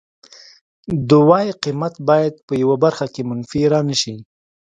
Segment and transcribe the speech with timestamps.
[1.09, 4.15] د وای قیمت باید په یوه برخه کې منفي را نشي